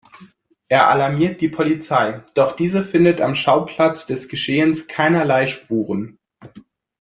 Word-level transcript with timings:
Er 0.67 0.89
alarmiert 0.89 1.41
die 1.41 1.47
Polizei, 1.47 2.23
doch 2.33 2.55
diese 2.55 2.83
findet 2.83 3.21
am 3.21 3.35
Schauplatz 3.35 4.07
des 4.07 4.29
Geschehens 4.29 4.87
keinerlei 4.87 5.45
Spuren. 5.45 6.17